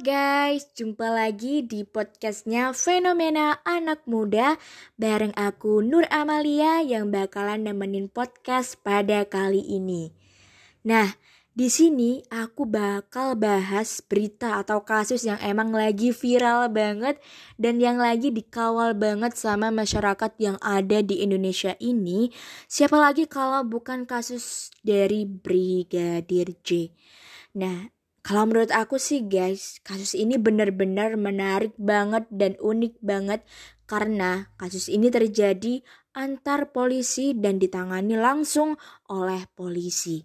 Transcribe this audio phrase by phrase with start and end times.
[0.00, 4.56] guys, jumpa lagi di podcastnya Fenomena Anak Muda
[4.96, 10.08] bareng aku Nur Amalia yang bakalan nemenin podcast pada kali ini.
[10.88, 11.04] Nah,
[11.52, 17.20] di sini aku bakal bahas berita atau kasus yang emang lagi viral banget
[17.60, 22.32] dan yang lagi dikawal banget sama masyarakat yang ada di Indonesia ini.
[22.72, 26.88] Siapa lagi kalau bukan kasus dari Brigadir J.
[27.52, 33.40] Nah, kalau menurut aku sih guys, kasus ini benar-benar menarik banget dan unik banget
[33.88, 35.80] karena kasus ini terjadi
[36.12, 38.76] antar polisi dan ditangani langsung
[39.08, 40.20] oleh polisi.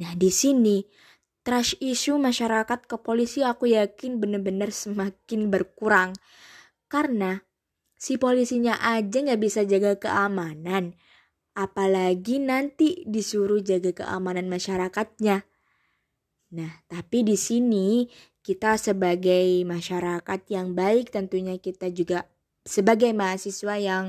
[0.00, 0.80] Nah, di sini
[1.44, 6.16] trash issue masyarakat ke polisi aku yakin benar-benar semakin berkurang
[6.88, 7.44] karena
[7.98, 10.96] si polisinya aja nggak bisa jaga keamanan,
[11.52, 15.44] apalagi nanti disuruh jaga keamanan masyarakatnya.
[16.52, 18.04] Nah, tapi di sini
[18.44, 22.28] kita sebagai masyarakat yang baik tentunya kita juga
[22.60, 24.04] sebagai mahasiswa yang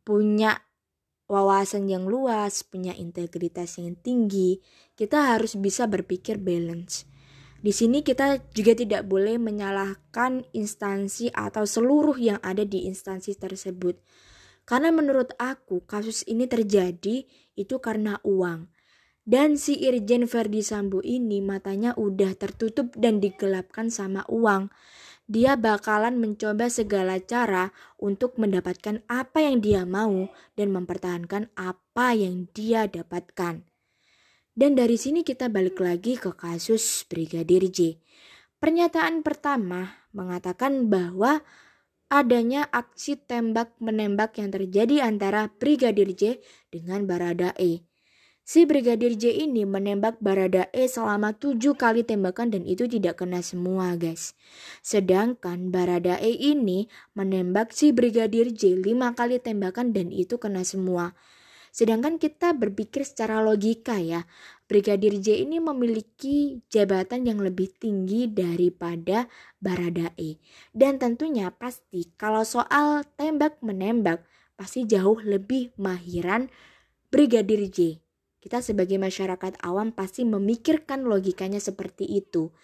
[0.00, 0.56] punya
[1.26, 4.62] wawasan yang luas, punya integritas yang tinggi,
[4.94, 7.04] kita harus bisa berpikir balance.
[7.60, 13.98] Di sini kita juga tidak boleh menyalahkan instansi atau seluruh yang ada di instansi tersebut.
[14.62, 17.26] Karena menurut aku kasus ini terjadi
[17.58, 18.75] itu karena uang.
[19.26, 24.70] Dan si Irjen Verdi Sambo ini matanya udah tertutup dan digelapkan sama uang.
[25.26, 32.46] Dia bakalan mencoba segala cara untuk mendapatkan apa yang dia mau dan mempertahankan apa yang
[32.54, 33.66] dia dapatkan.
[34.54, 37.98] Dan dari sini kita balik lagi ke kasus Brigadir J.
[38.62, 41.42] Pernyataan pertama mengatakan bahwa
[42.06, 46.38] adanya aksi tembak-menembak yang terjadi antara Brigadir J
[46.70, 47.82] dengan Barada E.
[48.46, 53.42] Si Brigadir J ini menembak Barada E selama tujuh kali tembakan dan itu tidak kena
[53.42, 54.38] semua guys.
[54.86, 56.86] Sedangkan Barada E ini
[57.18, 61.18] menembak si Brigadir J lima kali tembakan dan itu kena semua.
[61.74, 64.30] Sedangkan kita berpikir secara logika ya,
[64.70, 69.26] Brigadir J ini memiliki jabatan yang lebih tinggi daripada
[69.58, 70.38] Barada E.
[70.70, 74.22] Dan tentunya pasti kalau soal tembak menembak
[74.54, 76.46] pasti jauh lebih mahiran
[77.10, 78.05] Brigadir J.
[78.46, 82.54] Kita sebagai masyarakat awam pasti memikirkan logikanya seperti itu.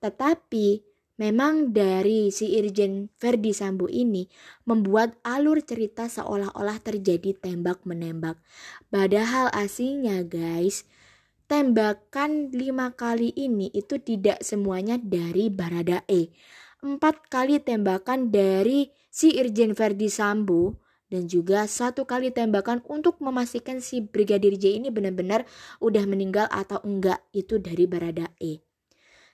[0.00, 0.80] Tetapi
[1.20, 4.24] memang dari si Irjen Verdi Sambo ini
[4.64, 8.40] membuat alur cerita seolah-olah terjadi tembak-menembak.
[8.88, 10.88] Padahal aslinya guys,
[11.52, 16.32] tembakan lima kali ini itu tidak semuanya dari Baradae.
[16.80, 23.78] Empat kali tembakan dari si Irjen Verdi Sambo dan juga satu kali tembakan untuk memastikan
[23.78, 25.46] si Brigadir J ini benar-benar
[25.78, 28.62] udah meninggal atau enggak itu dari Barada E.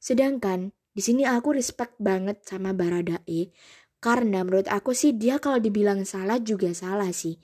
[0.00, 3.52] Sedangkan di sini aku respect banget sama Barada E
[3.98, 7.38] karena menurut aku sih dia kalau dibilang salah juga salah sih.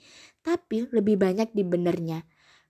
[0.45, 2.23] Tapi lebih banyak di benernya.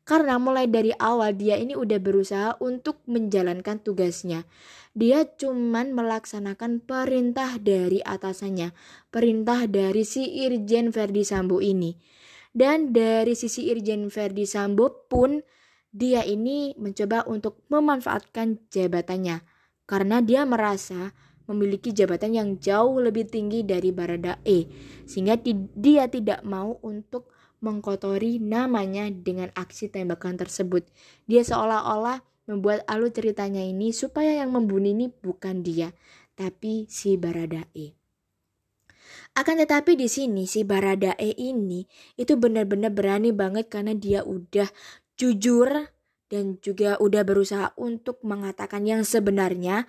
[0.06, 4.46] Karena mulai dari awal dia ini udah berusaha untuk menjalankan tugasnya.
[4.94, 8.72] Dia cuman melaksanakan perintah dari atasannya,
[9.10, 11.98] perintah dari si Irjen Verdi Sambo ini.
[12.54, 15.42] Dan dari sisi Irjen Verdi Sambo pun
[15.90, 19.44] dia ini mencoba untuk memanfaatkan jabatannya
[19.88, 21.14] karena dia merasa
[21.46, 24.66] memiliki jabatan yang jauh lebih tinggi dari Barada E
[25.06, 25.38] sehingga
[25.78, 27.30] dia tidak mau untuk
[27.64, 30.86] mengkotori namanya dengan aksi tembakan tersebut.
[31.26, 35.90] Dia seolah-olah membuat alur ceritanya ini supaya yang membunuh ini bukan dia,
[36.38, 37.98] tapi si Baradae.
[39.36, 41.84] Akan tetapi di sini si Baradae ini
[42.16, 44.70] itu benar-benar berani banget karena dia udah
[45.20, 45.92] jujur
[46.26, 49.86] dan juga udah berusaha untuk mengatakan yang sebenarnya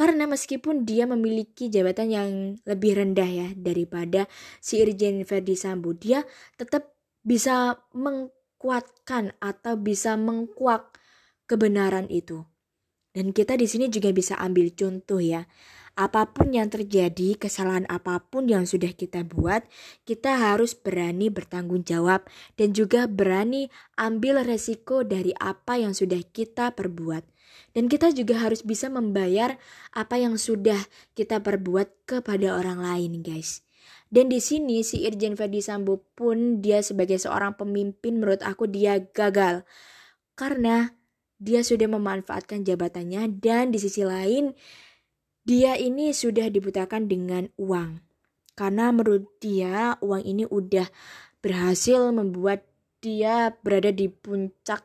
[0.00, 2.30] karena meskipun dia memiliki jabatan yang
[2.64, 4.24] lebih rendah ya daripada
[4.56, 6.24] si Irjen Verdi Sambo, dia
[6.56, 10.96] tetap bisa mengkuatkan atau bisa mengkuak
[11.44, 12.48] kebenaran itu.
[13.12, 15.44] Dan kita di sini juga bisa ambil contoh ya.
[16.00, 19.68] Apa pun yang terjadi, kesalahan apa pun yang sudah kita buat,
[20.08, 22.24] kita harus berani bertanggung jawab
[22.56, 23.68] dan juga berani
[24.00, 27.39] ambil resiko dari apa yang sudah kita perbuat.
[27.70, 29.54] Dan kita juga harus bisa membayar
[29.94, 30.78] apa yang sudah
[31.14, 33.62] kita perbuat kepada orang lain, guys.
[34.10, 38.98] Dan di sini si Irjen Verdi Sambo pun dia sebagai seorang pemimpin menurut aku dia
[38.98, 39.62] gagal.
[40.34, 40.90] Karena
[41.38, 44.52] dia sudah memanfaatkan jabatannya dan di sisi lain
[45.46, 48.02] dia ini sudah dibutakan dengan uang.
[48.58, 50.90] Karena menurut dia uang ini udah
[51.38, 52.66] berhasil membuat
[53.00, 54.84] dia berada di puncak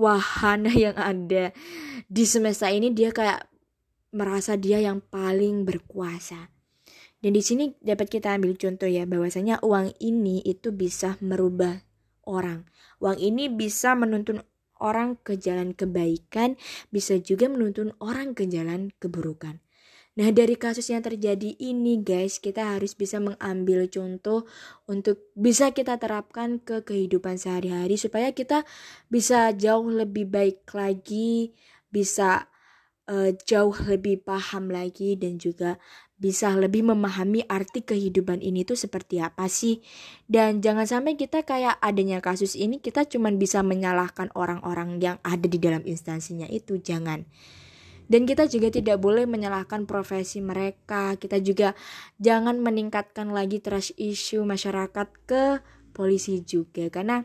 [0.00, 1.52] wahana yang ada
[2.08, 3.44] di semesta ini dia kayak
[4.16, 6.48] merasa dia yang paling berkuasa.
[7.20, 11.84] Dan di sini dapat kita ambil contoh ya bahwasanya uang ini itu bisa merubah
[12.24, 12.64] orang.
[12.96, 14.40] Uang ini bisa menuntun
[14.80, 16.56] orang ke jalan kebaikan,
[16.88, 19.60] bisa juga menuntun orang ke jalan keburukan.
[20.18, 24.42] Nah, dari kasus yang terjadi ini, guys, kita harus bisa mengambil contoh
[24.90, 28.66] untuk bisa kita terapkan ke kehidupan sehari-hari supaya kita
[29.06, 31.54] bisa jauh lebih baik lagi,
[31.94, 32.50] bisa
[33.06, 35.78] uh, jauh lebih paham lagi dan juga
[36.20, 39.78] bisa lebih memahami arti kehidupan ini tuh seperti apa sih.
[40.26, 45.46] Dan jangan sampai kita kayak adanya kasus ini kita cuma bisa menyalahkan orang-orang yang ada
[45.46, 47.24] di dalam instansinya itu, jangan.
[48.10, 51.14] Dan kita juga tidak boleh menyalahkan profesi mereka.
[51.14, 51.78] Kita juga
[52.18, 55.62] jangan meningkatkan lagi trust issue masyarakat ke
[55.94, 57.22] polisi juga karena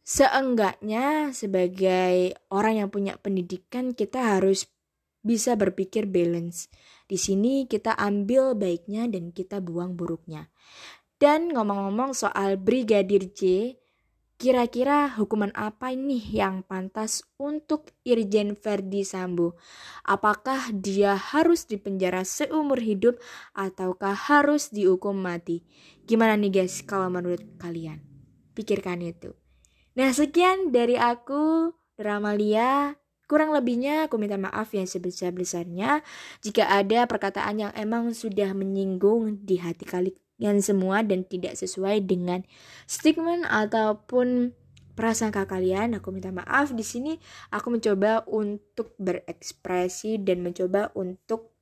[0.00, 4.72] seenggaknya sebagai orang yang punya pendidikan kita harus
[5.20, 6.72] bisa berpikir balance.
[7.04, 10.48] Di sini kita ambil baiknya dan kita buang buruknya.
[11.20, 13.76] Dan ngomong-ngomong soal Brigadir J,
[14.40, 19.60] kira-kira hukuman apa ini yang pantas untuk Irjen Verdi Sambo?
[20.08, 23.20] Apakah dia harus dipenjara seumur hidup
[23.52, 25.60] ataukah harus dihukum mati?
[26.08, 28.00] Gimana nih guys kalau menurut kalian?
[28.56, 29.36] Pikirkan itu.
[30.00, 32.96] Nah sekian dari aku, Dramalia.
[33.28, 36.02] Kurang lebihnya aku minta maaf yang sebesar-besarnya
[36.42, 39.86] jika ada perkataan yang emang sudah menyinggung di hati
[40.40, 42.48] kalian semua dan tidak sesuai dengan
[42.88, 44.56] statement ataupun
[44.96, 46.00] prasangka kalian.
[46.00, 47.20] Aku minta maaf di sini
[47.52, 51.52] aku mencoba untuk berekspresi dan mencoba untuk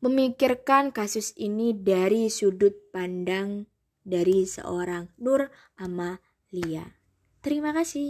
[0.00, 3.68] memikirkan kasus ini dari sudut pandang
[4.00, 6.96] dari seorang Nur Amalia.
[7.44, 8.04] Terima kasih.